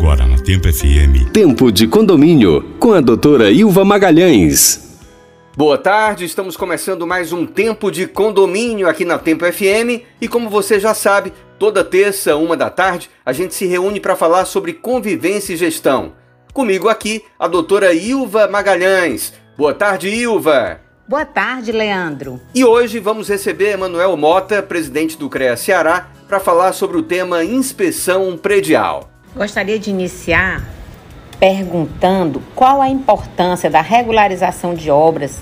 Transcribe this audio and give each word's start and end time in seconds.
Agora 0.00 0.24
na 0.24 0.38
Tempo 0.38 0.66
FM. 0.66 1.30
Tempo 1.30 1.70
de 1.70 1.86
Condomínio, 1.86 2.74
com 2.80 2.94
a 2.94 3.02
doutora 3.02 3.50
Ilva 3.50 3.84
Magalhães. 3.84 4.98
Boa 5.54 5.76
tarde, 5.76 6.24
estamos 6.24 6.56
começando 6.56 7.06
mais 7.06 7.34
um 7.34 7.44
Tempo 7.44 7.90
de 7.90 8.06
Condomínio 8.06 8.88
aqui 8.88 9.04
na 9.04 9.18
Tempo 9.18 9.44
FM 9.44 10.02
e 10.18 10.26
como 10.26 10.48
você 10.48 10.80
já 10.80 10.94
sabe, 10.94 11.34
toda 11.58 11.84
terça, 11.84 12.34
uma 12.34 12.56
da 12.56 12.70
tarde, 12.70 13.10
a 13.26 13.34
gente 13.34 13.54
se 13.54 13.66
reúne 13.66 14.00
para 14.00 14.16
falar 14.16 14.46
sobre 14.46 14.72
convivência 14.72 15.52
e 15.52 15.58
gestão. 15.58 16.14
Comigo 16.54 16.88
aqui, 16.88 17.22
a 17.38 17.46
doutora 17.46 17.92
Ilva 17.92 18.48
Magalhães. 18.48 19.34
Boa 19.54 19.74
tarde, 19.74 20.08
Ilva. 20.08 20.80
Boa 21.06 21.26
tarde, 21.26 21.72
Leandro. 21.72 22.40
E 22.54 22.64
hoje 22.64 22.98
vamos 22.98 23.28
receber 23.28 23.72
Emanuel 23.74 24.16
Mota, 24.16 24.62
presidente 24.62 25.18
do 25.18 25.28
CREA 25.28 25.58
Ceará, 25.58 26.08
para 26.26 26.40
falar 26.40 26.72
sobre 26.72 26.96
o 26.96 27.02
tema 27.02 27.44
inspeção 27.44 28.38
predial. 28.38 29.09
Gostaria 29.34 29.78
de 29.78 29.90
iniciar 29.90 30.64
perguntando 31.38 32.42
qual 32.54 32.82
a 32.82 32.88
importância 32.88 33.70
da 33.70 33.80
regularização 33.80 34.74
de 34.74 34.90
obras 34.90 35.40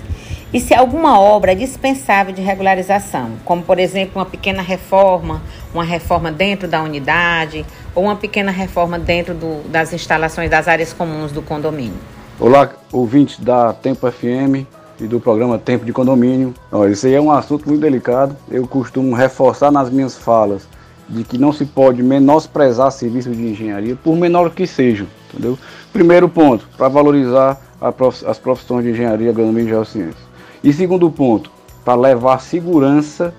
e 0.53 0.61
se 0.61 0.75
alguma 0.75 1.19
obra 1.19 1.53
é 1.53 1.55
dispensável 1.55 2.35
de 2.35 2.43
regularização, 2.43 3.33
como 3.47 3.63
por 3.63 3.79
exemplo 3.79 4.21
uma 4.21 4.27
pequena 4.27 4.63
reforma, 4.63 5.43
uma 5.73 5.85
reforma 5.85 6.31
dentro 6.31 6.69
da 6.69 6.83
unidade 6.83 7.65
ou 7.95 8.05
uma 8.05 8.17
pequena 8.17 8.51
reforma 8.51 8.99
dentro 8.99 9.35
do, 9.35 9.67
das 9.69 9.93
instalações 9.93 10.51
das 10.51 10.69
áreas 10.69 10.93
comuns 10.93 11.33
do 11.33 11.41
condomínio. 11.41 11.99
Olá, 12.39 12.71
ouvintes 12.93 13.41
da 13.41 13.73
Tempo 13.73 14.11
FM 14.11 14.67
e 15.01 15.07
do 15.07 15.19
programa 15.19 15.59
Tempo 15.59 15.85
de 15.85 15.93
Condomínio. 15.93 16.55
Isso 16.91 17.07
aí 17.07 17.15
é 17.15 17.21
um 17.21 17.33
assunto 17.33 17.67
muito 17.67 17.81
delicado. 17.81 18.37
Eu 18.51 18.67
costumo 18.69 19.15
reforçar 19.15 19.71
nas 19.71 19.91
minhas 19.91 20.17
falas 20.17 20.69
de 21.09 21.25
que 21.25 21.39
não 21.39 21.53
se 21.53 21.65
pode 21.65 22.03
menosprezar 22.03 22.91
serviços 22.93 23.37
de 23.37 23.43
engenharia, 23.43 23.97
por 23.97 24.15
menor 24.17 24.51
que 24.51 24.67
sejam, 24.67 25.07
entendeu? 25.29 25.59
Primeiro 25.93 26.29
ponto, 26.29 26.69
para 26.77 26.89
valorizar 26.89 27.59
prof... 27.97 28.25
as 28.27 28.39
profissões 28.39 28.85
de 28.85 28.91
engenharia, 28.91 29.31
agronomia 29.31 29.65
e 29.65 29.69
geociências. 29.69 30.29
E 30.63 30.73
segundo 30.73 31.11
ponto, 31.11 31.51
para 31.85 31.95
levar 31.95 32.41
segurança 32.41 33.33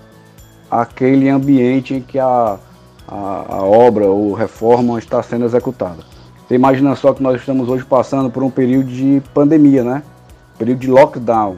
àquele 0.72 1.30
ambiente 1.30 1.94
em 1.94 2.02
que 2.02 2.18
a, 2.18 2.58
a, 3.08 3.46
a 3.50 3.64
obra 3.64 4.08
ou 4.08 4.34
reforma 4.34 4.98
está 4.98 5.22
sendo 5.22 5.46
executada. 5.46 6.04
Você 6.48 6.56
imagina 6.56 6.96
só 6.96 7.14
que 7.14 7.22
nós 7.22 7.40
estamos 7.40 7.70
hoje 7.70 7.86
passando 7.86 8.30
por 8.32 8.42
um 8.42 8.50
período 8.50 8.90
de 8.90 9.22
pandemia, 9.34 9.84
né? 9.84 10.04
Período 10.58 10.80
de 10.80 10.88
lockdown, 10.88 11.56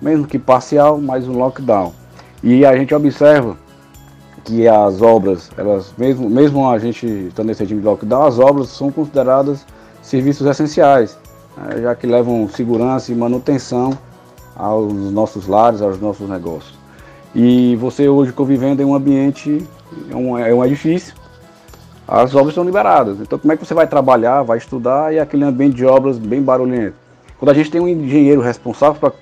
mesmo 0.00 0.26
que 0.26 0.38
parcial, 0.38 0.98
mas 0.98 1.28
um 1.28 1.36
lockdown. 1.36 1.92
E 2.42 2.64
a 2.64 2.74
gente 2.74 2.94
observa 2.94 3.56
que 4.44 4.66
as 4.66 5.02
obras, 5.02 5.50
elas 5.56 5.92
mesmo, 5.96 6.28
mesmo 6.28 6.68
a 6.68 6.78
gente 6.78 7.06
estando 7.06 7.48
nesse 7.48 7.62
regime 7.62 7.80
de 7.80 7.86
lockdown, 7.86 8.26
as 8.26 8.38
obras 8.38 8.68
são 8.68 8.90
consideradas 8.90 9.66
serviços 10.02 10.46
essenciais, 10.46 11.18
né, 11.56 11.82
já 11.82 11.94
que 11.94 12.06
levam 12.06 12.48
segurança 12.48 13.12
e 13.12 13.14
manutenção 13.14 13.96
aos 14.56 14.92
nossos 15.10 15.46
lares, 15.46 15.82
aos 15.82 16.00
nossos 16.00 16.28
negócios. 16.28 16.78
E 17.34 17.76
você 17.76 18.08
hoje 18.08 18.32
convivendo 18.32 18.82
em 18.82 18.84
um 18.84 18.94
ambiente, 18.94 19.66
é 20.10 20.16
um, 20.16 20.38
é 20.38 20.54
um 20.54 20.64
edifício, 20.64 21.14
as 22.08 22.34
obras 22.34 22.54
são 22.54 22.64
liberadas. 22.64 23.20
Então 23.20 23.38
como 23.38 23.52
é 23.52 23.56
que 23.56 23.64
você 23.64 23.74
vai 23.74 23.86
trabalhar, 23.86 24.42
vai 24.42 24.58
estudar 24.58 25.14
e 25.14 25.18
aquele 25.18 25.44
ambiente 25.44 25.76
de 25.76 25.86
obras 25.86 26.18
bem 26.18 26.42
barulhento? 26.42 26.96
Quando 27.38 27.50
a 27.50 27.54
gente 27.54 27.70
tem 27.70 27.80
um 27.80 27.88
engenheiro 27.88 28.40
responsável 28.40 29.00
por, 29.00 29.12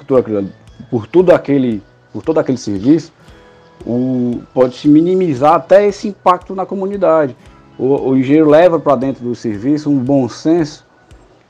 por 0.90 1.06
tudo 1.06 1.32
aquele, 1.32 1.82
por 2.12 2.22
todo 2.22 2.38
aquele 2.38 2.58
serviço, 2.58 3.12
um, 3.86 4.40
pode 4.52 4.76
se 4.76 4.88
minimizar 4.88 5.54
até 5.54 5.86
esse 5.86 6.08
impacto 6.08 6.54
na 6.54 6.66
comunidade. 6.66 7.36
O, 7.78 8.10
o 8.10 8.16
engenheiro 8.16 8.48
leva 8.48 8.78
para 8.78 8.96
dentro 8.96 9.24
do 9.24 9.34
serviço 9.34 9.90
um 9.90 9.98
bom 9.98 10.28
senso 10.28 10.84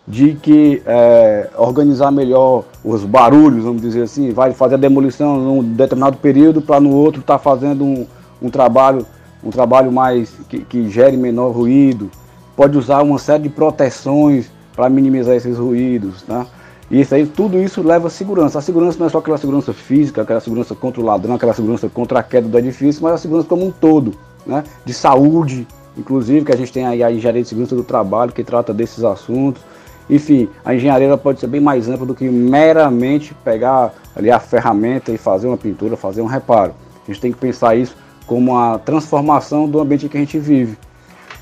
de 0.06 0.34
que 0.34 0.82
é, 0.86 1.50
organizar 1.56 2.10
melhor 2.10 2.64
os 2.82 3.04
barulhos, 3.04 3.64
vamos 3.64 3.82
dizer 3.82 4.02
assim, 4.02 4.32
vai 4.32 4.52
fazer 4.54 4.76
a 4.76 4.78
demolição 4.78 5.38
num 5.38 5.62
determinado 5.62 6.16
período 6.16 6.62
para 6.62 6.80
no 6.80 6.94
outro 6.94 7.20
estar 7.20 7.34
tá 7.34 7.38
fazendo 7.38 7.84
um, 7.84 8.06
um, 8.40 8.48
trabalho 8.48 9.04
um 9.44 9.50
trabalho 9.50 9.92
mais 9.92 10.30
que, 10.48 10.60
que 10.60 10.88
gere 10.88 11.16
menor 11.16 11.50
ruído. 11.50 12.10
Pode 12.56 12.76
usar 12.76 13.02
uma 13.02 13.18
série 13.18 13.44
de 13.44 13.48
proteções 13.50 14.50
para 14.74 14.88
minimizar 14.88 15.34
esses 15.34 15.58
ruídos, 15.58 16.22
tá? 16.22 16.46
Isso 16.90 17.14
aí, 17.14 17.26
tudo 17.26 17.58
isso 17.58 17.82
leva 17.82 18.08
segurança. 18.08 18.58
A 18.58 18.62
segurança 18.62 18.98
não 18.98 19.06
é 19.06 19.10
só 19.10 19.18
aquela 19.18 19.36
segurança 19.36 19.72
física, 19.74 20.22
aquela 20.22 20.40
segurança 20.40 20.74
contra 20.74 21.00
o 21.00 21.04
ladrão, 21.04 21.34
aquela 21.34 21.52
segurança 21.52 21.88
contra 21.88 22.20
a 22.20 22.22
queda 22.22 22.48
do 22.48 22.58
edifício, 22.58 23.02
mas 23.02 23.14
a 23.14 23.18
segurança 23.18 23.46
como 23.46 23.66
um 23.66 23.70
todo, 23.70 24.14
né? 24.46 24.64
De 24.86 24.94
saúde, 24.94 25.66
inclusive, 25.96 26.46
que 26.46 26.52
a 26.52 26.56
gente 26.56 26.72
tem 26.72 26.86
aí 26.86 27.02
a 27.02 27.12
engenharia 27.12 27.42
de 27.42 27.48
segurança 27.48 27.76
do 27.76 27.84
trabalho, 27.84 28.32
que 28.32 28.42
trata 28.42 28.72
desses 28.72 29.04
assuntos. 29.04 29.62
Enfim, 30.08 30.48
a 30.64 30.74
engenharia 30.74 31.14
pode 31.18 31.40
ser 31.40 31.46
bem 31.46 31.60
mais 31.60 31.88
ampla 31.88 32.06
do 32.06 32.14
que 32.14 32.26
meramente 32.28 33.34
pegar 33.44 33.92
ali 34.16 34.30
a 34.30 34.40
ferramenta 34.40 35.12
e 35.12 35.18
fazer 35.18 35.46
uma 35.46 35.58
pintura, 35.58 35.96
fazer 35.96 36.22
um 36.22 36.26
reparo. 36.26 36.72
A 37.06 37.12
gente 37.12 37.20
tem 37.20 37.32
que 37.32 37.38
pensar 37.38 37.76
isso 37.76 37.94
como 38.26 38.56
a 38.56 38.78
transformação 38.78 39.68
do 39.68 39.78
ambiente 39.78 40.06
em 40.06 40.08
que 40.08 40.16
a 40.16 40.20
gente 40.20 40.38
vive. 40.38 40.78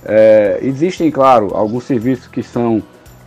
É, 0.04 0.58
existem, 0.62 1.10
claro, 1.10 1.50
alguns 1.54 1.84
serviços 1.84 2.26
que 2.26 2.42
são 2.42 2.82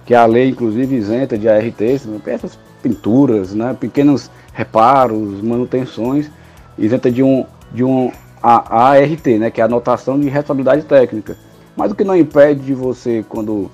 que 0.10 0.16
a 0.16 0.26
lei 0.26 0.50
inclusive 0.50 0.96
isenta 0.96 1.38
de 1.38 1.48
ART, 1.48 1.80
essas 2.26 2.58
pinturas, 2.82 3.54
né, 3.54 3.78
pequenos 3.80 4.32
reparos, 4.52 5.40
manutenções, 5.40 6.32
isenta 6.80 7.12
de 7.12 7.22
um, 7.22 7.46
de 7.72 7.84
um 7.84 8.12
ART, 8.42 9.28
né, 9.38 9.52
que 9.52 9.62
é 9.62 9.64
a 9.64 9.68
anotação 9.68 10.20
de 10.20 10.28
responsabilidade 10.28 10.82
técnica. 10.82 11.38
Mas 11.78 11.92
o 11.92 11.96
que 11.96 12.04
não 12.04 12.16
impede 12.16 12.62
de 12.62 12.74
você, 12.74 13.24
quando 13.30 13.70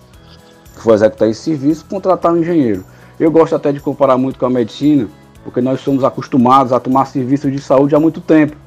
for 0.73 0.95
executar 0.95 1.29
esse 1.29 1.39
serviço, 1.39 1.85
contratar 1.85 2.33
um 2.33 2.37
engenheiro. 2.39 2.83
Eu 3.17 3.31
gosto 3.31 3.55
até 3.55 3.71
de 3.71 3.79
comparar 3.79 4.17
muito 4.17 4.37
com 4.37 4.45
a 4.45 4.49
medicina, 4.49 5.07
porque 5.41 5.61
nós 5.61 5.79
somos 5.79 6.03
acostumados 6.03 6.73
a 6.73 6.81
tomar 6.81 7.05
serviços 7.05 7.49
de 7.49 7.61
saúde 7.61 7.95
há 7.95 7.99
muito 8.01 8.19
tempo. 8.19 8.57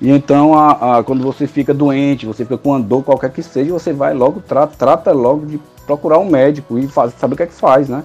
E 0.00 0.10
então, 0.10 0.54
a, 0.54 0.98
a, 0.98 1.04
quando 1.04 1.22
você 1.22 1.46
fica 1.46 1.72
doente, 1.72 2.26
você 2.26 2.44
fica 2.44 2.58
com 2.58 2.70
uma 2.70 2.80
dor 2.80 3.02
qualquer 3.02 3.30
que 3.30 3.42
seja, 3.42 3.72
você 3.72 3.92
vai 3.92 4.12
logo, 4.12 4.42
trata, 4.46 4.74
trata 4.76 5.12
logo 5.12 5.46
de 5.46 5.58
procurar 5.86 6.18
um 6.18 6.28
médico 6.28 6.78
e 6.78 6.86
faz, 6.86 7.14
saber 7.14 7.34
o 7.34 7.36
que 7.36 7.42
é 7.44 7.46
que 7.46 7.54
faz, 7.54 7.88
né? 7.88 8.04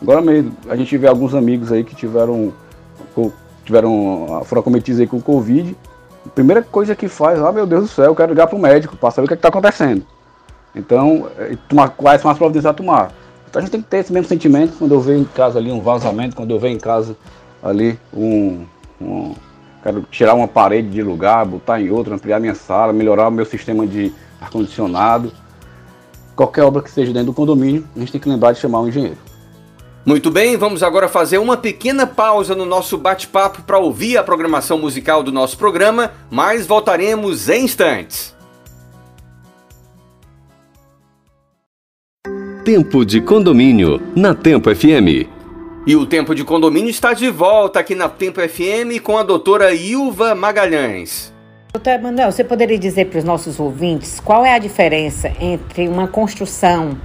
Agora 0.00 0.20
mesmo, 0.20 0.52
a 0.68 0.76
gente 0.76 0.96
vê 0.98 1.06
alguns 1.06 1.34
amigos 1.34 1.72
aí 1.72 1.82
que 1.82 1.94
tiveram, 1.94 2.52
tiveram 3.64 4.42
foram 4.44 4.60
acometidos 4.60 5.00
aí 5.00 5.06
com 5.06 5.20
Covid. 5.20 5.74
A 6.26 6.28
primeira 6.28 6.62
coisa 6.62 6.94
que 6.94 7.08
faz, 7.08 7.40
ah 7.40 7.50
meu 7.50 7.66
Deus 7.66 7.84
do 7.84 7.88
céu, 7.88 8.06
eu 8.06 8.14
quero 8.14 8.32
ligar 8.32 8.46
para 8.46 8.56
o 8.56 8.60
médico 8.60 8.96
para 8.96 9.10
saber 9.10 9.24
o 9.24 9.28
que 9.28 9.34
é 9.34 9.36
está 9.36 9.48
acontecendo. 9.48 10.04
Então, 10.74 11.28
é, 11.38 11.56
tomar, 11.66 11.88
quais 11.90 12.20
são 12.20 12.30
as 12.30 12.36
providências 12.36 12.70
a 12.70 12.74
tomar. 12.74 13.10
Então 13.48 13.60
a 13.60 13.64
gente 13.64 13.70
tem 13.70 13.80
que 13.80 13.88
ter 13.88 13.98
esse 13.98 14.12
mesmo 14.12 14.28
sentimento 14.28 14.76
quando 14.76 14.92
eu 14.92 15.00
vejo 15.00 15.20
em 15.20 15.24
casa 15.24 15.58
ali 15.58 15.72
um 15.72 15.80
vazamento, 15.80 16.36
quando 16.36 16.50
eu 16.50 16.58
vejo 16.58 16.74
em 16.74 16.80
casa 16.80 17.16
ali 17.62 17.98
um, 18.12 18.66
um 19.00 19.34
quero 19.86 20.06
tirar 20.10 20.34
uma 20.34 20.48
parede 20.48 20.88
de 20.90 21.02
lugar, 21.02 21.44
botar 21.44 21.80
em 21.80 21.90
outra, 21.90 22.14
ampliar 22.14 22.40
minha 22.40 22.54
sala, 22.54 22.92
melhorar 22.92 23.28
o 23.28 23.30
meu 23.30 23.44
sistema 23.44 23.86
de 23.86 24.12
ar-condicionado 24.40 25.32
qualquer 26.36 26.62
obra 26.62 26.82
que 26.82 26.90
seja 26.90 27.12
dentro 27.12 27.28
do 27.28 27.32
condomínio, 27.32 27.88
a 27.96 27.98
gente 27.98 28.12
tem 28.12 28.20
que 28.20 28.28
lembrar 28.28 28.52
de 28.52 28.60
chamar 28.60 28.82
um 28.82 28.88
engenheiro. 28.88 29.16
Muito 30.04 30.30
bem, 30.30 30.56
vamos 30.56 30.84
agora 30.84 31.08
fazer 31.08 31.38
uma 31.38 31.56
pequena 31.56 32.06
pausa 32.06 32.54
no 32.54 32.64
nosso 32.64 32.96
bate-papo 32.96 33.62
para 33.62 33.78
ouvir 33.78 34.18
a 34.18 34.22
programação 34.22 34.78
musical 34.78 35.22
do 35.22 35.32
nosso 35.32 35.58
programa, 35.58 36.12
mas 36.30 36.64
voltaremos 36.66 37.48
em 37.48 37.64
instantes. 37.64 38.36
Tempo 42.64 43.04
de 43.04 43.20
condomínio 43.20 44.00
na 44.14 44.34
Tempo 44.34 44.72
FM. 44.72 45.35
E 45.86 45.94
o 45.94 46.04
Tempo 46.04 46.34
de 46.34 46.42
Condomínio 46.42 46.90
está 46.90 47.12
de 47.12 47.30
volta 47.30 47.78
aqui 47.78 47.94
na 47.94 48.08
Tempo 48.08 48.40
FM 48.40 49.00
com 49.04 49.16
a 49.16 49.22
doutora 49.22 49.72
Ilva 49.72 50.34
Magalhães. 50.34 51.32
Doutor 51.72 51.90
Emanuel, 51.90 52.32
você 52.32 52.42
poderia 52.42 52.76
dizer 52.76 53.04
para 53.04 53.20
os 53.20 53.24
nossos 53.24 53.60
ouvintes 53.60 54.18
qual 54.18 54.44
é 54.44 54.52
a 54.52 54.58
diferença 54.58 55.30
entre 55.40 55.86
uma 55.86 56.08
construção 56.08 56.98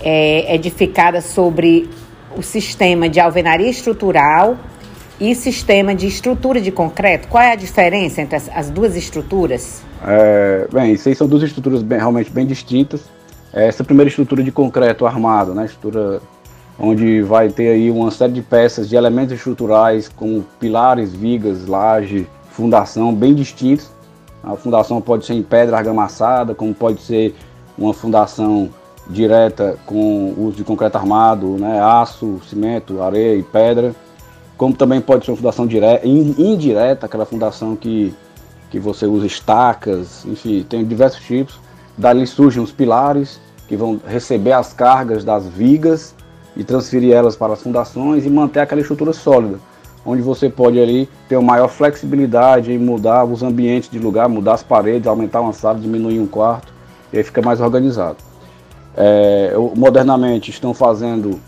é, 0.00 0.54
edificada 0.54 1.20
sobre 1.20 1.90
o 2.36 2.42
sistema 2.42 3.08
de 3.08 3.18
alvenaria 3.18 3.68
estrutural 3.68 4.56
e 5.18 5.34
sistema 5.34 5.92
de 5.92 6.06
estrutura 6.06 6.60
de 6.60 6.70
concreto? 6.70 7.26
Qual 7.26 7.42
é 7.42 7.50
a 7.50 7.56
diferença 7.56 8.20
entre 8.22 8.36
as, 8.36 8.48
as 8.54 8.70
duas 8.70 8.94
estruturas? 8.94 9.82
É, 10.06 10.68
bem, 10.72 10.92
isso 10.92 11.08
aí 11.08 11.16
são 11.16 11.26
duas 11.26 11.42
estruturas 11.42 11.82
bem, 11.82 11.98
realmente 11.98 12.30
bem 12.30 12.46
distintas. 12.46 13.00
Essa 13.52 13.82
primeira 13.82 14.08
estrutura 14.08 14.40
de 14.40 14.52
concreto 14.52 15.04
armado, 15.04 15.52
né, 15.52 15.64
estrutura 15.64 16.20
onde 16.78 17.22
vai 17.22 17.48
ter 17.48 17.68
aí 17.68 17.90
uma 17.90 18.10
série 18.10 18.32
de 18.32 18.42
peças 18.42 18.88
de 18.88 18.96
elementos 18.96 19.34
estruturais 19.34 20.08
como 20.08 20.44
pilares, 20.60 21.12
vigas, 21.12 21.66
laje, 21.66 22.26
fundação 22.50 23.14
bem 23.14 23.34
distintos. 23.34 23.90
A 24.42 24.54
fundação 24.56 25.00
pode 25.00 25.24
ser 25.24 25.34
em 25.34 25.42
pedra 25.42 25.78
argamassada, 25.78 26.54
como 26.54 26.74
pode 26.74 27.00
ser 27.00 27.34
uma 27.76 27.92
fundação 27.92 28.70
direta 29.08 29.78
com 29.86 30.34
uso 30.36 30.56
de 30.56 30.64
concreto 30.64 30.98
armado, 30.98 31.56
né, 31.58 31.80
aço, 31.80 32.40
cimento, 32.48 33.02
areia 33.02 33.36
e 33.36 33.42
pedra, 33.42 33.94
como 34.56 34.74
também 34.74 35.00
pode 35.00 35.24
ser 35.24 35.30
uma 35.30 35.36
fundação 35.36 35.66
direta, 35.66 36.06
indireta, 36.06 37.06
aquela 37.06 37.24
fundação 37.24 37.76
que, 37.76 38.14
que 38.70 38.78
você 38.80 39.06
usa 39.06 39.26
estacas, 39.26 40.24
enfim, 40.24 40.64
tem 40.68 40.84
diversos 40.84 41.24
tipos. 41.24 41.58
dali 41.96 42.26
surgem 42.26 42.62
os 42.62 42.72
pilares, 42.72 43.40
que 43.68 43.76
vão 43.76 44.00
receber 44.06 44.52
as 44.52 44.72
cargas 44.72 45.24
das 45.24 45.46
vigas 45.46 46.15
e 46.56 46.64
transferir 46.64 47.12
elas 47.12 47.36
para 47.36 47.52
as 47.52 47.62
fundações 47.62 48.24
e 48.24 48.30
manter 48.30 48.60
aquela 48.60 48.80
estrutura 48.80 49.12
sólida, 49.12 49.58
onde 50.04 50.22
você 50.22 50.48
pode 50.48 50.80
ali 50.80 51.08
ter 51.28 51.36
uma 51.36 51.52
maior 51.52 51.68
flexibilidade 51.68 52.72
em 52.72 52.78
mudar 52.78 53.24
os 53.24 53.42
ambientes 53.42 53.90
de 53.90 53.98
lugar, 53.98 54.28
mudar 54.28 54.54
as 54.54 54.62
paredes, 54.62 55.06
aumentar 55.06 55.40
uma 55.40 55.52
sala, 55.52 55.78
diminuir 55.78 56.18
um 56.18 56.26
quarto, 56.26 56.72
e 57.12 57.18
aí 57.18 57.22
fica 57.22 57.42
mais 57.42 57.60
organizado. 57.60 58.16
É, 58.96 59.52
modernamente 59.76 60.50
estão 60.50 60.72
fazendo 60.72 61.38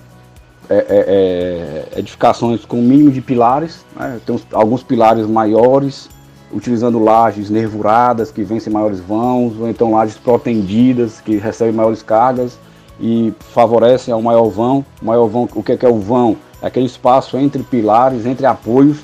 é, 0.69 0.77
é, 0.77 1.95
é 1.95 1.99
edificações 1.99 2.67
com 2.67 2.77
mínimo 2.77 3.11
de 3.11 3.23
pilares, 3.23 3.87
né? 3.97 4.21
tem 4.27 4.35
uns, 4.35 4.47
alguns 4.53 4.83
pilares 4.83 5.27
maiores, 5.27 6.11
utilizando 6.53 6.99
lajes 6.99 7.49
nervuradas 7.49 8.31
que 8.31 8.43
vencem 8.43 8.71
maiores 8.71 9.01
vãos, 9.01 9.59
ou 9.59 9.69
então 9.69 9.93
lajes 9.93 10.19
protendidas 10.19 11.21
que 11.23 11.39
recebem 11.39 11.73
maiores 11.73 12.03
cargas 12.03 12.59
e 13.01 13.33
favorecem 13.53 14.13
ao 14.13 14.23
maior 14.23 14.49
vão. 14.49 14.85
O 15.01 15.07
maior 15.07 15.27
vão, 15.27 15.49
o 15.55 15.63
que 15.63 15.73
é, 15.73 15.77
que 15.77 15.87
é 15.87 15.89
o 15.89 15.99
vão? 15.99 16.37
É 16.61 16.67
aquele 16.67 16.87
espaço 16.87 17.37
entre 17.37 17.63
pilares, 17.63 18.27
entre 18.27 18.45
apoios, 18.47 18.99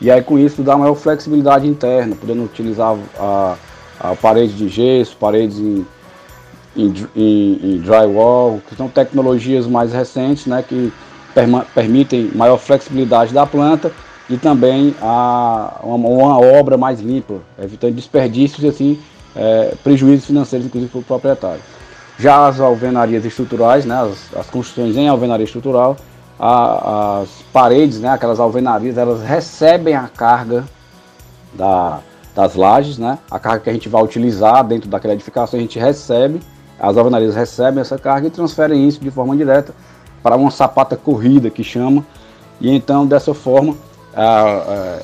e 0.00 0.10
aí 0.10 0.22
com 0.22 0.38
isso 0.38 0.62
dá 0.62 0.76
maior 0.76 0.94
flexibilidade 0.94 1.66
interna, 1.66 2.14
podendo 2.14 2.44
utilizar 2.44 2.96
a, 3.18 3.56
a 3.98 4.14
parede 4.14 4.52
de 4.52 4.68
gesso, 4.68 5.16
paredes 5.16 5.58
em, 5.58 5.86
em, 6.76 6.94
em, 7.16 7.60
em 7.62 7.78
drywall, 7.78 8.60
que 8.68 8.76
são 8.76 8.88
tecnologias 8.88 9.66
mais 9.66 9.92
recentes, 9.92 10.46
né, 10.46 10.62
que 10.66 10.92
permitem 11.74 12.30
maior 12.34 12.58
flexibilidade 12.58 13.34
da 13.34 13.44
planta 13.44 13.90
e 14.30 14.36
também 14.36 14.94
a, 15.02 15.80
uma, 15.82 16.08
uma 16.08 16.38
obra 16.38 16.76
mais 16.76 17.00
limpa, 17.00 17.34
evitando 17.60 17.94
desperdícios 17.94 18.62
e 18.62 18.68
assim 18.68 18.98
é, 19.34 19.74
prejuízos 19.82 20.26
financeiros, 20.26 20.66
inclusive 20.66 20.90
para 20.90 21.00
o 21.00 21.04
proprietário. 21.04 21.60
Já 22.18 22.46
as 22.46 22.60
alvenarias 22.60 23.24
estruturais, 23.24 23.84
né, 23.84 24.00
as, 24.00 24.38
as 24.38 24.46
construções 24.46 24.96
em 24.96 25.08
alvenaria 25.08 25.44
estrutural, 25.44 25.96
a, 26.38 27.20
as 27.20 27.28
paredes, 27.52 27.98
né, 28.00 28.10
aquelas 28.10 28.38
alvenarias, 28.38 28.96
elas 28.96 29.22
recebem 29.22 29.94
a 29.94 30.08
carga 30.08 30.64
da, 31.52 32.00
das 32.34 32.54
lajes, 32.54 32.98
né, 32.98 33.18
a 33.30 33.38
carga 33.38 33.60
que 33.60 33.70
a 33.70 33.72
gente 33.72 33.88
vai 33.88 34.02
utilizar 34.02 34.64
dentro 34.64 34.88
daquela 34.88 35.14
edificação, 35.14 35.58
a 35.58 35.62
gente 35.62 35.78
recebe, 35.78 36.40
as 36.78 36.96
alvenarias 36.96 37.34
recebem 37.34 37.80
essa 37.80 37.98
carga 37.98 38.28
e 38.28 38.30
transferem 38.30 38.86
isso 38.86 39.00
de 39.00 39.10
forma 39.10 39.36
direta 39.36 39.74
para 40.22 40.36
uma 40.36 40.50
sapata 40.50 40.96
corrida 40.96 41.50
que 41.50 41.64
chama, 41.64 42.04
e 42.60 42.70
então 42.70 43.06
dessa 43.06 43.34
forma 43.34 43.76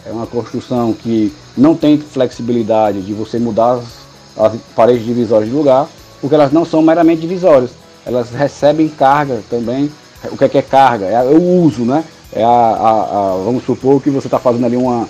é 0.07 0.12
uma 0.12 0.27
construção 0.27 0.93
que 0.93 1.35
não 1.57 1.75
tem 1.75 1.99
flexibilidade 1.99 3.03
de 3.03 3.12
você 3.12 3.39
mudar 3.39 3.73
as, 3.73 3.99
as 4.37 4.57
paredes 4.75 5.05
divisórias 5.05 5.49
de 5.49 5.55
lugar, 5.55 5.89
porque 6.20 6.34
elas 6.34 6.52
não 6.52 6.64
são 6.64 6.82
meramente 6.82 7.20
divisórias, 7.20 7.70
elas 8.05 8.31
recebem 8.31 8.88
carga 8.88 9.40
também. 9.49 9.90
O 10.31 10.37
que 10.37 10.44
é, 10.44 10.49
que 10.49 10.58
é 10.58 10.62
carga? 10.62 11.06
É 11.06 11.22
o 11.22 11.62
uso, 11.62 11.82
né? 11.82 12.05
É 12.32 12.44
a, 12.44 12.49
a, 12.49 12.90
a 12.90 13.37
vamos 13.44 13.64
supor 13.64 14.02
que 14.02 14.11
você 14.11 14.26
está 14.26 14.38
fazendo 14.38 14.67
ali 14.67 14.76
uma, 14.76 15.08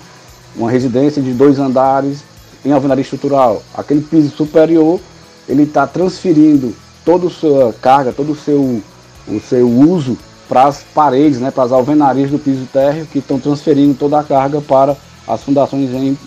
uma 0.55 0.71
residência 0.71 1.21
de 1.21 1.33
dois 1.33 1.59
andares 1.59 2.23
em 2.63 2.71
alvenaria 2.71 3.01
estrutural. 3.01 3.61
Aquele 3.73 4.01
piso 4.01 4.35
superior, 4.35 4.99
ele 5.47 5.63
está 5.63 5.85
transferindo 5.85 6.73
toda 7.03 7.27
a 7.27 7.29
sua 7.29 7.73
carga, 7.81 8.13
todo 8.13 8.31
o 8.31 8.35
seu, 8.35 8.81
o 9.27 9.39
seu 9.39 9.69
uso 9.69 10.17
para 10.47 10.65
as 10.65 10.83
paredes, 10.93 11.39
né, 11.39 11.49
para 11.49 11.63
as 11.63 11.71
alvenarias 11.71 12.29
do 12.29 12.37
piso 12.37 12.67
térreo 12.71 13.05
que 13.05 13.19
estão 13.19 13.39
transferindo 13.39 13.93
toda 13.95 14.19
a 14.19 14.23
carga 14.23 14.59
para 14.61 14.95
as 15.27 15.41
fundações 15.41 15.89
em 15.91 16.17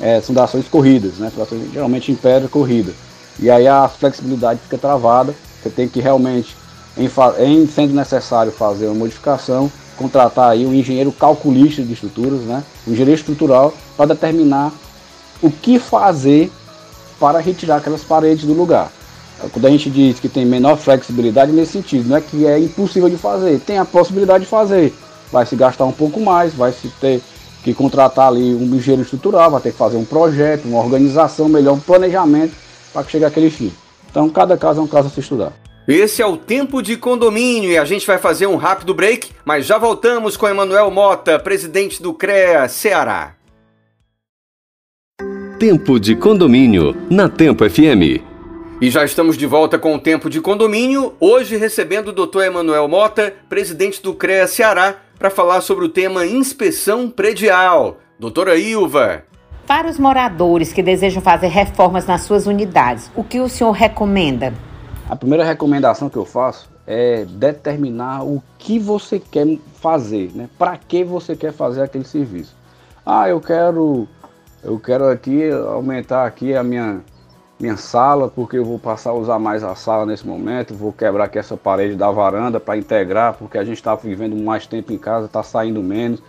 é, 0.00 0.20
fundações 0.20 0.66
corridas, 0.66 1.14
né, 1.18 1.30
fundações, 1.30 1.72
geralmente 1.72 2.10
em 2.10 2.14
pedra 2.14 2.48
corrida. 2.48 2.92
E 3.38 3.50
aí 3.50 3.68
a 3.68 3.88
flexibilidade 3.88 4.60
fica 4.60 4.78
travada, 4.78 5.34
você 5.62 5.70
tem 5.70 5.88
que 5.88 6.00
realmente, 6.00 6.56
em, 6.96 7.10
em 7.44 7.66
sendo 7.66 7.94
necessário 7.94 8.50
fazer 8.50 8.86
uma 8.86 8.94
modificação, 8.94 9.70
contratar 9.96 10.50
aí 10.50 10.66
um 10.66 10.74
engenheiro 10.74 11.12
calculista 11.12 11.82
de 11.82 11.92
estruturas, 11.92 12.40
né, 12.40 12.62
um 12.86 12.92
engenheiro 12.92 13.18
estrutural, 13.18 13.74
para 13.96 14.14
determinar 14.14 14.72
o 15.42 15.50
que 15.50 15.78
fazer 15.78 16.50
para 17.18 17.38
retirar 17.38 17.76
aquelas 17.76 18.02
paredes 18.02 18.44
do 18.44 18.52
lugar. 18.52 18.92
Quando 19.52 19.66
a 19.66 19.70
gente 19.70 19.90
diz 19.90 20.18
que 20.18 20.28
tem 20.28 20.46
menor 20.46 20.76
flexibilidade 20.76 21.52
nesse 21.52 21.72
sentido, 21.72 22.08
não 22.08 22.16
é 22.16 22.20
que 22.20 22.46
é 22.46 22.58
impossível 22.58 23.08
de 23.08 23.16
fazer, 23.16 23.60
tem 23.60 23.78
a 23.78 23.84
possibilidade 23.84 24.44
de 24.44 24.50
fazer. 24.50 24.94
Vai 25.30 25.44
se 25.44 25.56
gastar 25.56 25.84
um 25.84 25.92
pouco 25.92 26.20
mais, 26.20 26.54
vai 26.54 26.72
se 26.72 26.88
ter 27.00 27.22
que 27.62 27.74
contratar 27.74 28.28
ali 28.28 28.54
um 28.54 28.74
engenheiro 28.74 29.02
estrutural, 29.02 29.50
vai 29.50 29.60
ter 29.60 29.72
que 29.72 29.78
fazer 29.78 29.96
um 29.96 30.04
projeto, 30.04 30.66
uma 30.66 30.78
organização 30.78 31.48
melhor, 31.48 31.74
um 31.74 31.80
planejamento 31.80 32.54
para 32.96 33.04
que 33.04 33.12
chegue 33.12 33.26
àquele 33.26 33.50
fim. 33.50 33.70
Então 34.10 34.30
cada 34.30 34.56
caso 34.56 34.80
é 34.80 34.82
um 34.82 34.86
caso 34.86 35.08
a 35.08 35.10
se 35.10 35.20
estudar. 35.20 35.52
Esse 35.86 36.22
é 36.22 36.26
o 36.26 36.36
Tempo 36.36 36.82
de 36.82 36.96
Condomínio 36.96 37.70
e 37.70 37.76
a 37.76 37.84
gente 37.84 38.06
vai 38.06 38.16
fazer 38.16 38.46
um 38.46 38.56
rápido 38.56 38.94
break, 38.94 39.30
mas 39.44 39.66
já 39.66 39.76
voltamos 39.76 40.34
com 40.36 40.48
Emanuel 40.48 40.90
Mota, 40.90 41.38
presidente 41.38 42.02
do 42.02 42.14
CREA 42.14 42.66
Ceará. 42.68 43.34
Tempo 45.58 46.00
de 46.00 46.16
Condomínio, 46.16 46.96
na 47.10 47.28
Tempo 47.28 47.68
FM. 47.68 48.24
E 48.80 48.90
já 48.90 49.04
estamos 49.04 49.36
de 49.36 49.46
volta 49.46 49.78
com 49.78 49.94
o 49.94 50.00
Tempo 50.00 50.30
de 50.30 50.40
Condomínio, 50.40 51.14
hoje 51.20 51.56
recebendo 51.56 52.08
o 52.08 52.26
Dr. 52.26 52.44
Emanuel 52.44 52.88
Mota, 52.88 53.34
presidente 53.48 54.02
do 54.02 54.14
CREA 54.14 54.46
Ceará, 54.46 54.96
para 55.18 55.30
falar 55.30 55.60
sobre 55.60 55.84
o 55.84 55.90
tema 55.90 56.26
inspeção 56.26 57.10
predial. 57.10 58.00
Doutora 58.18 58.56
Ilva. 58.56 59.24
Para 59.66 59.90
os 59.90 59.98
moradores 59.98 60.72
que 60.72 60.80
desejam 60.80 61.20
fazer 61.20 61.48
reformas 61.48 62.06
nas 62.06 62.20
suas 62.20 62.46
unidades, 62.46 63.10
o 63.16 63.24
que 63.24 63.40
o 63.40 63.48
senhor 63.48 63.72
recomenda? 63.72 64.54
A 65.10 65.16
primeira 65.16 65.44
recomendação 65.44 66.08
que 66.08 66.16
eu 66.16 66.24
faço 66.24 66.70
é 66.86 67.24
determinar 67.24 68.22
o 68.22 68.40
que 68.58 68.78
você 68.78 69.18
quer 69.18 69.58
fazer, 69.80 70.30
né? 70.36 70.48
Para 70.56 70.76
que 70.76 71.02
você 71.02 71.34
quer 71.34 71.52
fazer 71.52 71.82
aquele 71.82 72.04
serviço? 72.04 72.54
Ah, 73.04 73.28
eu 73.28 73.40
quero 73.40 74.06
eu 74.62 74.78
quero 74.78 75.08
aqui 75.08 75.50
aumentar 75.50 76.26
aqui 76.26 76.54
a 76.54 76.62
minha 76.62 77.00
minha 77.58 77.76
sala, 77.76 78.28
porque 78.28 78.58
eu 78.58 78.64
vou 78.64 78.78
passar 78.78 79.10
a 79.10 79.14
usar 79.14 79.38
mais 79.40 79.64
a 79.64 79.74
sala 79.74 80.06
nesse 80.06 80.24
momento, 80.24 80.74
vou 80.74 80.92
quebrar 80.92 81.24
aqui 81.24 81.40
essa 81.40 81.56
parede 81.56 81.96
da 81.96 82.08
varanda 82.08 82.60
para 82.60 82.76
integrar, 82.76 83.34
porque 83.34 83.58
a 83.58 83.64
gente 83.64 83.78
está 83.78 83.96
vivendo 83.96 84.36
mais 84.36 84.64
tempo 84.64 84.92
em 84.92 84.98
casa, 84.98 85.26
está 85.26 85.42
saindo 85.42 85.82
menos, 85.82 86.22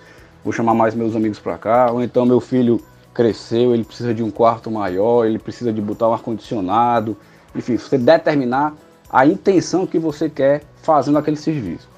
vou 0.43 0.51
chamar 0.51 0.73
mais 0.73 0.95
meus 0.95 1.15
amigos 1.15 1.37
para 1.37 1.57
cá, 1.57 1.91
ou 1.91 2.01
então 2.01 2.25
meu 2.25 2.39
filho 2.39 2.81
cresceu, 3.17 3.73
ele 3.73 3.83
precisa 3.83 4.13
de 4.13 4.21
um 4.21 4.29
quarto 4.29 4.69
maior, 4.69 5.25
ele 5.25 5.39
precisa 5.39 5.73
de 5.73 5.81
botar 5.81 6.07
um 6.07 6.13
ar-condicionado, 6.13 7.17
enfim, 7.55 7.75
você 7.75 7.97
determinar 7.97 8.75
a 9.09 9.25
intenção 9.25 9.87
que 9.87 9.97
você 9.97 10.29
quer 10.29 10.61
fazendo 10.83 11.17
aquele 11.17 11.35
serviço. 11.35 11.89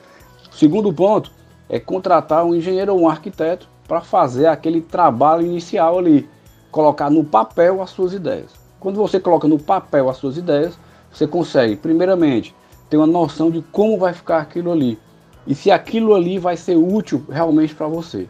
O 0.49 0.55
segundo 0.55 0.93
ponto 0.93 1.29
é 1.67 1.77
contratar 1.77 2.45
um 2.45 2.55
engenheiro 2.55 2.93
ou 2.93 3.01
um 3.01 3.09
arquiteto 3.09 3.67
para 3.85 3.99
fazer 3.99 4.45
aquele 4.45 4.79
trabalho 4.79 5.45
inicial 5.45 5.99
ali, 5.99 6.25
colocar 6.71 7.09
no 7.09 7.25
papel 7.25 7.81
as 7.81 7.89
suas 7.89 8.13
ideias. 8.13 8.53
Quando 8.79 8.95
você 8.95 9.19
coloca 9.19 9.45
no 9.45 9.59
papel 9.59 10.09
as 10.09 10.15
suas 10.15 10.37
ideias, 10.37 10.79
você 11.11 11.27
consegue, 11.27 11.75
primeiramente, 11.75 12.55
ter 12.89 12.95
uma 12.95 13.05
noção 13.05 13.51
de 13.51 13.61
como 13.73 13.97
vai 13.97 14.13
ficar 14.13 14.37
aquilo 14.37 14.71
ali 14.71 14.97
e 15.45 15.53
se 15.53 15.69
aquilo 15.69 16.15
ali 16.15 16.39
vai 16.39 16.55
ser 16.55 16.77
útil 16.77 17.25
realmente 17.29 17.75
para 17.75 17.87
você. 17.89 18.29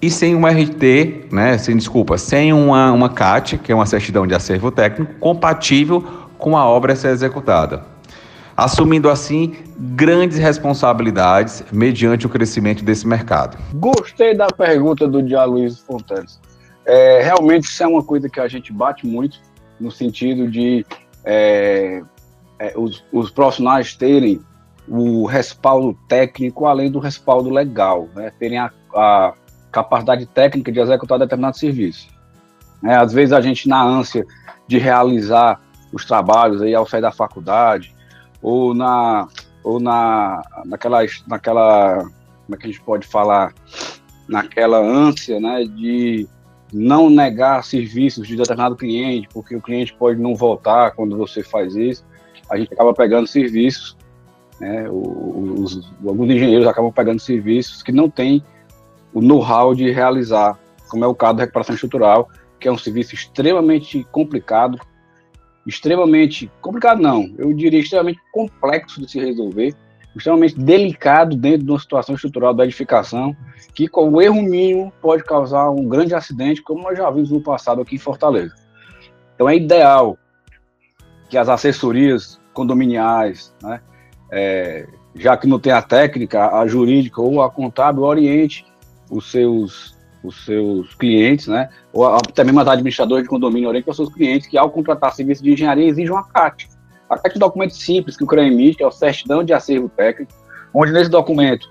e 0.01 0.09
sem 0.09 0.35
um 0.35 0.45
RT, 0.45 1.31
né, 1.31 1.57
sem 1.57 1.75
desculpa, 1.75 2.17
sem 2.17 2.53
uma, 2.53 2.91
uma 2.91 3.09
CAT, 3.09 3.57
que 3.57 3.71
é 3.71 3.75
uma 3.75 3.85
certidão 3.85 4.27
de 4.27 4.35
acervo 4.35 4.69
técnico, 4.71 5.15
compatível 5.15 6.03
com 6.37 6.55
a 6.55 6.65
obra 6.65 6.93
a 6.93 6.95
ser 6.95 7.09
executada. 7.09 7.83
Assumindo 8.55 9.09
assim 9.09 9.55
grandes 9.77 10.37
responsabilidades 10.37 11.63
mediante 11.71 12.25
o 12.25 12.29
crescimento 12.29 12.83
desse 12.83 13.07
mercado. 13.07 13.57
Gostei 13.73 14.35
da 14.35 14.47
pergunta 14.47 15.07
do 15.07 15.19
Luiz 15.45 15.79
Fontes. 15.79 16.39
É, 16.85 17.21
realmente 17.23 17.65
isso 17.65 17.83
é 17.83 17.87
uma 17.87 18.03
coisa 18.03 18.29
que 18.29 18.39
a 18.39 18.47
gente 18.47 18.71
bate 18.71 19.05
muito, 19.05 19.39
no 19.79 19.91
sentido 19.91 20.49
de 20.49 20.85
é, 21.23 22.01
é, 22.59 22.73
os, 22.75 23.03
os 23.11 23.29
profissionais 23.29 23.95
terem 23.95 24.41
o 24.87 25.25
respaldo 25.25 25.97
técnico 26.07 26.65
além 26.65 26.89
do 26.89 26.99
respaldo 26.99 27.49
legal, 27.49 28.07
né? 28.15 28.31
terem 28.39 28.57
a, 28.57 28.71
a 28.95 29.33
capacidade 29.71 30.25
técnica 30.25 30.71
de 30.71 30.79
executar 30.79 31.19
determinado 31.19 31.57
serviço. 31.57 32.07
É, 32.83 32.95
às 32.95 33.11
vezes 33.11 33.33
a 33.33 33.41
gente, 33.41 33.67
na 33.67 33.83
ânsia 33.83 34.25
de 34.67 34.77
realizar 34.77 35.59
os 35.91 36.05
trabalhos 36.05 36.61
aí 36.61 36.73
ao 36.73 36.87
sair 36.87 37.01
da 37.01 37.11
faculdade, 37.11 37.93
ou 38.41 38.73
na 38.73 39.27
ou 39.63 39.79
na 39.79 40.41
naquela 40.65 40.99
naquela 41.27 42.03
como 42.45 42.55
é 42.55 42.57
que 42.57 42.67
a 42.67 42.71
gente 42.71 42.81
pode 42.81 43.05
falar 43.07 43.53
naquela 44.27 44.77
ânsia, 44.77 45.39
né, 45.39 45.63
de 45.63 46.27
não 46.71 47.09
negar 47.09 47.63
serviços 47.63 48.27
de 48.27 48.35
determinado 48.35 48.75
cliente, 48.75 49.27
porque 49.33 49.55
o 49.55 49.61
cliente 49.61 49.93
pode 49.93 50.19
não 50.19 50.35
voltar 50.35 50.91
quando 50.91 51.17
você 51.17 51.41
faz 51.43 51.75
isso, 51.75 52.05
a 52.49 52.57
gente 52.57 52.73
acaba 52.73 52.93
pegando 52.93 53.27
serviços, 53.27 53.97
né, 54.59 54.87
os, 54.89 55.91
alguns 56.05 56.29
engenheiros 56.29 56.67
acabam 56.67 56.91
pegando 56.91 57.19
serviços 57.19 57.83
que 57.83 57.91
não 57.91 58.09
têm 58.09 58.43
o 59.13 59.21
know-how 59.21 59.73
de 59.73 59.91
realizar, 59.91 60.57
como 60.89 61.03
é 61.03 61.07
o 61.07 61.15
caso 61.15 61.35
da 61.35 61.43
recuperação 61.43 61.75
estrutural, 61.75 62.29
que 62.59 62.67
é 62.67 62.71
um 62.71 62.77
serviço 62.77 63.13
extremamente 63.13 64.03
complicado, 64.11 64.79
extremamente 65.65 66.51
complicado 66.61 67.01
não, 67.01 67.33
eu 67.37 67.53
diria 67.53 67.79
extremamente 67.79 68.19
complexo 68.31 69.01
de 69.01 69.11
se 69.11 69.19
resolver, 69.19 69.75
extremamente 70.15 70.59
delicado 70.59 71.35
dentro 71.35 71.65
de 71.65 71.71
uma 71.71 71.79
situação 71.79 72.15
estrutural 72.15 72.53
da 72.53 72.63
edificação, 72.63 73.35
que 73.75 73.87
com 73.87 74.09
o 74.09 74.21
erro 74.21 74.41
mínimo 74.41 74.91
pode 75.01 75.23
causar 75.23 75.69
um 75.69 75.87
grande 75.87 76.15
acidente, 76.15 76.63
como 76.63 76.81
nós 76.81 76.97
já 76.97 77.09
vimos 77.11 77.29
no 77.29 77.41
passado 77.41 77.81
aqui 77.81 77.95
em 77.95 77.99
Fortaleza. 77.99 78.55
Então 79.35 79.47
é 79.47 79.55
ideal 79.55 80.17
que 81.29 81.37
as 81.37 81.49
assessorias 81.49 82.39
condominiais, 82.53 83.53
né, 83.61 83.81
é, 84.31 84.87
já 85.15 85.35
que 85.37 85.47
não 85.47 85.59
tem 85.59 85.71
a 85.71 85.81
técnica, 85.81 86.55
a 86.55 86.67
jurídica 86.67 87.21
ou 87.21 87.41
a 87.41 87.49
contábil, 87.49 88.03
oriente 88.03 88.65
os 89.09 89.31
seus, 89.31 89.95
os 90.23 90.45
seus 90.45 90.93
clientes, 90.95 91.47
né? 91.47 91.69
Ou 91.93 92.05
até 92.05 92.43
mesmo 92.43 92.59
as 92.59 92.67
administradoras 92.67 93.23
de 93.23 93.29
condomínio 93.29 93.69
orientam 93.69 93.91
os 93.91 93.97
seus 93.97 94.13
clientes 94.13 94.47
que, 94.47 94.57
ao 94.57 94.69
contratar 94.69 95.13
serviço 95.13 95.43
de 95.43 95.51
engenharia, 95.51 95.87
exigem 95.87 96.11
uma 96.11 96.23
CAT. 96.23 96.67
A 97.09 97.17
CAT 97.17 97.33
é 97.33 97.37
um 97.37 97.39
documento 97.39 97.75
simples 97.75 98.17
que 98.17 98.23
o 98.23 98.27
CREA 98.27 98.47
emite, 98.47 98.77
que 98.77 98.83
é 98.83 98.87
o 98.87 98.91
certidão 98.91 99.43
de 99.43 99.53
acervo 99.53 99.89
técnico, 99.89 100.33
onde 100.73 100.91
nesse 100.91 101.09
documento 101.09 101.69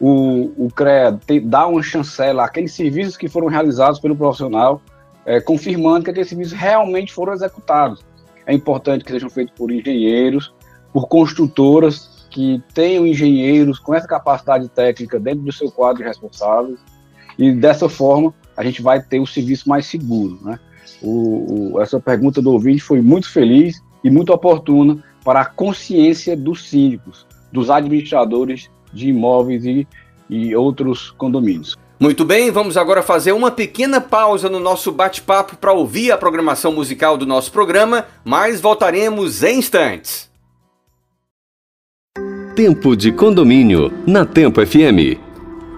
o, 0.00 0.66
o 0.66 0.68
CREA 0.74 1.18
dá 1.44 1.66
uma 1.66 1.82
chancela 1.82 2.44
àqueles 2.44 2.72
serviços 2.72 3.16
que 3.16 3.28
foram 3.28 3.48
realizados 3.48 3.98
pelo 3.98 4.16
profissional, 4.16 4.80
é, 5.24 5.40
confirmando 5.40 6.04
que 6.04 6.10
aqueles 6.10 6.28
serviços 6.28 6.52
realmente 6.52 7.12
foram 7.12 7.32
executados. 7.32 8.04
É 8.46 8.54
importante 8.54 9.04
que 9.04 9.10
sejam 9.10 9.28
feitos 9.28 9.54
por 9.56 9.70
engenheiros, 9.70 10.54
por 10.92 11.08
construtoras 11.08 12.26
que 12.30 12.62
tenham 12.72 13.06
engenheiros 13.06 13.78
com 13.78 13.94
essa 13.94 14.06
capacidade 14.06 14.68
técnica 14.68 15.18
dentro 15.18 15.40
do 15.40 15.52
seu 15.52 15.70
quadro 15.70 16.02
de 16.02 16.08
responsáveis, 16.08 16.78
e 17.38 17.52
dessa 17.52 17.88
forma 17.88 18.32
a 18.56 18.64
gente 18.64 18.80
vai 18.80 19.02
ter 19.02 19.20
o 19.20 19.26
serviço 19.26 19.68
mais 19.68 19.86
seguro. 19.86 20.38
Né? 20.42 20.58
O, 21.02 21.72
o, 21.74 21.80
essa 21.80 22.00
pergunta 22.00 22.40
do 22.40 22.52
ouvinte 22.52 22.82
foi 22.82 23.00
muito 23.00 23.30
feliz 23.30 23.82
e 24.02 24.10
muito 24.10 24.32
oportuna 24.32 25.02
para 25.24 25.40
a 25.40 25.44
consciência 25.44 26.36
dos 26.36 26.68
síndicos, 26.68 27.26
dos 27.52 27.68
administradores 27.68 28.70
de 28.92 29.08
imóveis 29.08 29.64
e, 29.64 29.86
e 30.30 30.54
outros 30.54 31.10
condomínios. 31.10 31.76
Muito 31.98 32.26
bem, 32.26 32.50
vamos 32.50 32.76
agora 32.76 33.02
fazer 33.02 33.32
uma 33.32 33.50
pequena 33.50 34.02
pausa 34.02 34.50
no 34.50 34.60
nosso 34.60 34.92
bate-papo 34.92 35.56
para 35.56 35.72
ouvir 35.72 36.12
a 36.12 36.18
programação 36.18 36.70
musical 36.70 37.16
do 37.16 37.24
nosso 37.24 37.50
programa, 37.50 38.04
mas 38.22 38.60
voltaremos 38.60 39.42
em 39.42 39.60
instantes. 39.60 40.30
Tempo 42.54 42.94
de 42.94 43.12
Condomínio, 43.12 43.90
na 44.06 44.26
Tempo 44.26 44.64
FM. 44.64 45.18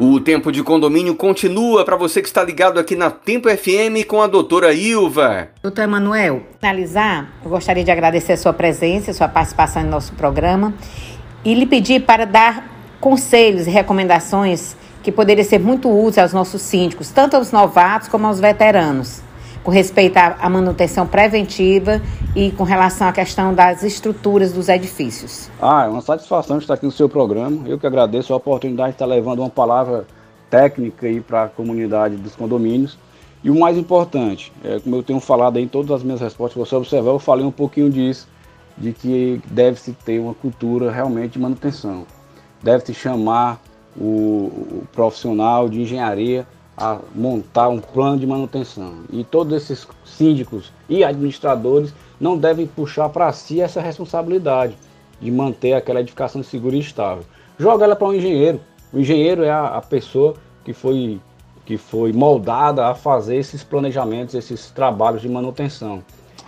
O 0.01 0.19
Tempo 0.19 0.51
de 0.51 0.61
Condomínio 0.65 1.15
continua 1.15 1.85
para 1.85 1.95
você 1.97 2.21
que 2.21 2.27
está 2.27 2.43
ligado 2.43 2.81
aqui 2.81 2.97
na 2.97 3.13
Tempo 3.13 3.49
FM 3.49 4.05
com 4.05 4.21
a 4.21 4.27
doutora 4.27 4.73
Ilva. 4.75 5.51
Doutor 5.63 5.83
Emanuel, 5.83 6.43
finalizar, 6.61 7.33
eu 7.45 7.51
gostaria 7.51 7.85
de 7.85 7.93
agradecer 7.93 8.33
a 8.33 8.37
sua 8.37 8.53
presença, 8.53 9.13
a 9.13 9.15
sua 9.15 9.29
participação 9.29 9.85
no 9.85 9.91
nosso 9.91 10.13
programa 10.15 10.75
e 11.45 11.55
lhe 11.55 11.67
pedir 11.67 12.03
para 12.03 12.25
dar 12.25 12.97
conselhos 13.01 13.69
e 13.69 13.71
recomendações 13.71 14.77
que 15.03 15.13
poderiam 15.13 15.45
ser 15.45 15.59
muito 15.59 15.89
úteis 15.89 16.19
aos 16.19 16.33
nossos 16.33 16.63
síndicos, 16.63 17.11
tanto 17.11 17.37
aos 17.37 17.53
novatos 17.53 18.09
como 18.09 18.27
aos 18.27 18.41
veteranos 18.41 19.23
com 19.69 19.71
respeito 19.71 20.17
à 20.17 20.49
manutenção 20.49 21.07
preventiva 21.07 22.01
e 22.35 22.51
com 22.53 22.65
relação 22.65 23.07
à 23.07 23.13
questão 23.13 23.53
das 23.53 23.83
estruturas 23.83 24.51
dos 24.51 24.67
edifícios. 24.69 25.51
Ah, 25.61 25.85
é 25.85 25.89
uma 25.89 26.01
satisfação 26.01 26.57
estar 26.57 26.73
aqui 26.73 26.87
no 26.87 26.91
seu 26.91 27.07
programa. 27.07 27.69
Eu 27.69 27.79
que 27.79 27.87
agradeço 27.87 28.33
a 28.33 28.37
oportunidade 28.37 28.93
de 28.93 28.95
estar 28.95 29.05
levando 29.05 29.41
uma 29.41 29.51
palavra 29.51 30.07
técnica 30.49 31.07
para 31.27 31.45
a 31.45 31.49
comunidade 31.49 32.17
dos 32.17 32.35
condomínios. 32.35 32.99
E 33.45 33.51
o 33.51 33.59
mais 33.59 33.77
importante, 33.77 34.51
é, 34.65 34.81
como 34.81 34.97
eu 34.97 35.03
tenho 35.03 35.21
falado 35.21 35.59
em 35.59 35.69
todas 35.69 35.91
as 35.91 36.03
minhas 36.03 36.21
respostas, 36.23 36.57
você 36.57 36.75
observar, 36.75 37.11
eu 37.11 37.19
falei 37.19 37.45
um 37.45 37.53
pouquinho 37.53 37.91
disso, 37.91 38.27
de 38.77 38.93
que 38.95 39.39
deve-se 39.51 39.93
ter 39.93 40.19
uma 40.19 40.33
cultura 40.33 40.91
realmente 40.91 41.33
de 41.33 41.39
manutenção. 41.39 42.07
Deve-se 42.63 42.95
chamar 42.95 43.61
o, 44.01 44.83
o 44.83 44.89
profissional 44.93 45.69
de 45.69 45.83
engenharia 45.83 46.47
a 46.77 46.99
montar 47.15 47.69
um 47.69 47.81
plano 47.81 48.19
de 48.19 48.27
manutenção. 48.27 49.01
E 49.11 49.25
todos 49.25 49.53
esses 49.53 49.87
síndicos 50.05 50.73
e 50.89 51.03
administradores 51.03 51.93
não 52.21 52.39
devem 52.39 52.67
puxar 52.67 53.09
para 53.09 53.33
si 53.33 53.61
essa 53.61 53.81
responsabilidade 53.81 54.77
de 55.21 55.31
manter 55.31 55.73
aquela 55.73 56.01
edificação 56.01 56.43
segura 56.43 56.77
e 56.77 56.81
estável. 56.81 57.25
Joga 57.59 57.85
ela 57.85 57.97
para 57.97 58.07
um 58.07 58.15
engenheiro. 58.15 58.61
O 58.93 59.01
engenheiro 59.01 59.43
é 59.43 59.51
a, 59.51 59.67
a, 59.77 59.83
pessoa 59.83 60.35
que 60.65 60.73
foi, 60.73 61.21
que 61.67 61.77
foi 61.77 62.13
moldada 62.13 62.87
a 62.87 62.95
fazer 62.95 63.37
esses 63.37 63.65
planejamentos, 63.65 64.35
esses 64.37 64.71
trabalhos 64.71 65.21
de 65.21 65.29
manutenção. 65.29 66.03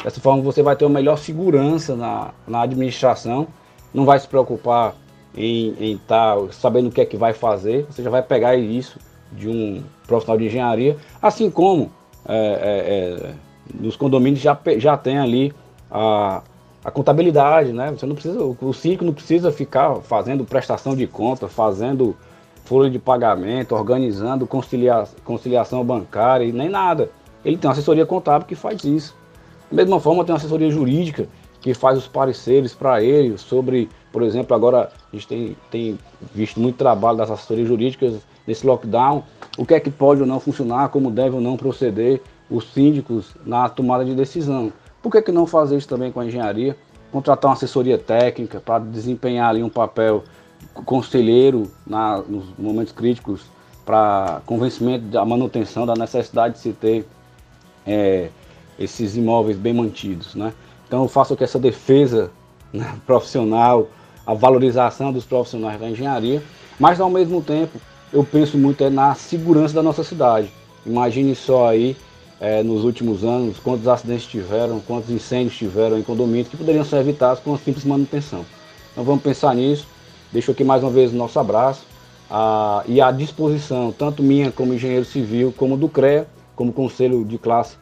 Dessa 0.05 0.21
forma 0.21 0.43
você 0.43 0.63
vai 0.63 0.77
ter 0.77 0.85
uma 0.85 0.95
melhor 0.95 1.19
segurança 1.19 1.97
na, 1.97 2.31
na 2.47 2.63
administração, 2.63 3.49
não 3.93 4.05
vai 4.05 4.19
se 4.19 4.29
preocupar 4.29 4.95
em 5.37 5.93
estar 5.93 6.37
tá 6.37 6.53
sabendo 6.53 6.89
o 6.89 6.93
que 6.93 7.01
é 7.01 7.05
que 7.05 7.17
vai 7.17 7.33
fazer, 7.33 7.87
você 7.89 8.03
já 8.03 8.11
vai 8.11 8.23
pegar 8.23 8.57
isso 8.57 8.99
de 9.33 9.49
um 9.49 9.83
profissional 10.07 10.39
de 10.39 10.47
engenharia, 10.47 10.97
assim 11.23 11.51
como 11.51 11.91
é, 12.27 12.35
é, 12.35 13.29
é, 13.31 13.35
nos 13.81 13.97
condomínios 13.97 14.41
já, 14.41 14.59
já 14.77 14.97
tem 14.97 15.19
ali 15.19 15.53
a, 15.91 16.43
a 16.85 16.91
contabilidade, 16.91 17.73
né? 17.73 17.91
Você 17.91 18.07
não 18.07 18.15
precisa, 18.15 18.43
o 18.43 18.73
síndico 18.73 19.05
não 19.05 19.13
precisa 19.13 19.53
ficar 19.53 19.97
fazendo 19.97 20.45
prestação 20.45 20.97
de 20.97 21.07
conta, 21.07 21.49
fazendo 21.49 22.17
folha 22.65 22.91
de 22.91 22.99
pagamento, 22.99 23.75
organizando 23.75 24.47
concilia, 24.47 25.05
conciliação 25.25 25.85
bancária 25.85 26.45
e 26.45 26.53
nem 26.53 26.69
nada. 26.69 27.11
Ele 27.45 27.57
tem 27.57 27.69
uma 27.69 27.73
assessoria 27.73 28.05
contábil 28.05 28.47
que 28.47 28.55
faz 28.55 28.85
isso. 28.85 29.17
Da 29.71 29.77
mesma 29.77 30.01
forma, 30.01 30.25
tem 30.25 30.33
uma 30.33 30.39
assessoria 30.39 30.71
jurídica 30.71 31.29
que 31.61 31.75
faz 31.75 31.99
os 31.99 32.07
pareceres 32.07 32.75
para 32.75 33.03
ele 33.03 33.37
sobre 33.39 33.89
Por 34.13 34.23
exemplo, 34.23 34.55
agora 34.55 34.91
a 35.13 35.17
gente 35.17 35.27
tem, 35.27 35.57
tem 35.71 35.99
visto 36.35 36.59
muito 36.59 36.77
trabalho 36.77 37.19
das 37.19 37.31
assessorias 37.31 37.69
jurídicas 37.69 38.15
nesse 38.47 38.67
lockdown, 38.67 39.23
o 39.57 39.65
que 39.65 39.75
é 39.75 39.81
que 39.81 39.91
pode 39.91 40.21
ou 40.21 40.27
não 40.27 40.41
funcionar, 40.41 40.89
como 40.89 41.11
deve 41.11 41.37
ou 41.37 41.41
não 41.41 41.57
proceder 41.57 42.21
os 42.51 42.73
síndicos 42.73 43.35
na 43.47 43.69
tomada 43.69 44.05
de 44.05 44.15
decisão. 44.15 44.73
Por 45.01 45.13
que, 45.13 45.23
que 45.23 45.33
não 45.33 45.47
fazer 45.47 45.77
isso 45.77 45.89
também 45.89 46.11
com 46.11 46.21
a 46.21 46.27
engenharia? 46.27 46.77
Contratar 47.13 47.51
uma 47.51 47.55
assessoria 47.55 47.97
técnica 47.97 48.61
para 48.61 48.81
desempenhar 48.81 49.51
ali 49.51 49.63
um 49.63 49.69
papel 49.69 50.25
conselheiro 50.85 51.71
na, 51.87 52.19
nos 52.19 52.45
momentos 52.59 52.93
críticos 52.93 53.43
para 53.85 54.43
convencimento 54.47 55.07
da 55.07 55.25
manutenção 55.25 55.87
da 55.87 55.95
necessidade 55.95 56.55
de 56.55 56.61
se 56.61 56.73
ter 56.73 57.07
é, 57.87 58.29
esses 58.79 59.17
imóveis 59.17 59.57
bem 59.57 59.73
mantidos. 59.73 60.35
Né? 60.35 60.53
Então 60.87 61.03
eu 61.03 61.09
faço 61.09 61.35
aqui 61.35 61.45
essa 61.45 61.59
defesa 61.59 62.31
né, 62.73 62.99
profissional, 63.07 63.89
a 64.31 64.35
valorização 64.35 65.13
dos 65.13 65.25
profissionais 65.25 65.81
da 65.81 65.91
engenharia, 65.91 66.41
mas 66.79 67.01
ao 67.01 67.11
mesmo 67.11 67.43
tempo 67.43 67.81
eu 68.13 68.23
penso 68.23 68.57
muito 68.57 68.85
é 68.85 68.89
na 68.89 69.13
segurança 69.13 69.75
da 69.75 69.83
nossa 69.83 70.05
cidade. 70.05 70.53
Imagine 70.87 71.35
só 71.35 71.69
aí 71.69 71.97
é, 72.41 72.63
nos 72.63 72.85
últimos 72.85 73.25
anos 73.25 73.59
quantos 73.59 73.89
acidentes 73.89 74.27
tiveram, 74.27 74.79
quantos 74.79 75.11
incêndios 75.11 75.57
tiveram 75.57 75.99
em 75.99 76.03
condomínios 76.03 76.47
que 76.47 76.57
poderiam 76.57 76.85
ser 76.85 76.99
evitados 76.99 77.43
com 77.43 77.51
uma 77.51 77.59
simples 77.59 77.85
manutenção. 77.85 78.47
Então 78.93 79.03
vamos 79.03 79.21
pensar 79.21 79.53
nisso. 79.53 79.89
Deixo 80.33 80.53
aqui 80.53 80.63
mais 80.63 80.85
uma 80.85 80.93
vez 80.93 81.13
o 81.13 81.17
nosso 81.17 81.37
abraço 81.41 81.85
a, 82.31 82.85
e 82.87 83.01
à 83.01 83.11
disposição, 83.11 83.91
tanto 83.91 84.23
minha 84.23 84.53
como 84.53 84.73
engenheiro 84.73 85.05
civil, 85.05 85.53
como 85.57 85.77
do 85.77 85.89
CREA, 85.89 86.29
como 86.55 86.73
conselho 86.73 87.25
de 87.25 87.37
classe 87.37 87.77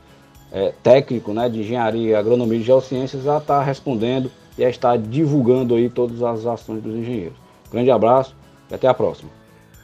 é, 0.50 0.72
técnico 0.82 1.30
né, 1.34 1.46
de 1.46 1.60
engenharia, 1.60 2.18
agronomia 2.18 2.58
e 2.58 2.62
geociências, 2.62 3.28
a 3.28 3.36
estar 3.36 3.62
respondendo 3.62 4.30
e 4.58 4.64
a 4.64 4.68
estar 4.68 4.98
divulgando 4.98 5.74
aí 5.74 5.88
todas 5.88 6.22
as 6.22 6.44
ações 6.44 6.82
dos 6.82 6.94
engenheiros. 6.94 7.38
Grande 7.70 7.90
abraço 7.90 8.34
e 8.70 8.74
até 8.74 8.88
a 8.88 8.94
próxima. 8.94 9.30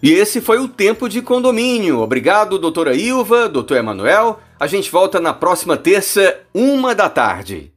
E 0.02 0.12
esse 0.12 0.40
foi 0.40 0.58
o 0.58 0.68
Tempo 0.68 1.08
de 1.08 1.22
Condomínio. 1.22 2.00
Obrigado, 2.00 2.58
doutora 2.58 2.94
Ilva, 2.94 3.48
doutor 3.48 3.78
Emanuel. 3.78 4.38
A 4.60 4.66
gente 4.66 4.90
volta 4.90 5.18
na 5.18 5.32
próxima 5.32 5.76
terça, 5.76 6.40
uma 6.52 6.94
da 6.94 7.08
tarde. 7.08 7.73